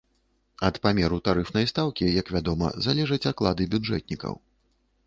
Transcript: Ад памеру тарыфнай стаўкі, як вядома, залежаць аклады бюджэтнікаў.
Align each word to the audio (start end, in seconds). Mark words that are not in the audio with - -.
Ад 0.69 0.79
памеру 0.85 1.19
тарыфнай 1.27 1.69
стаўкі, 1.73 2.09
як 2.21 2.33
вядома, 2.37 2.73
залежаць 2.87 3.25
аклады 3.35 3.71
бюджэтнікаў. 3.77 4.33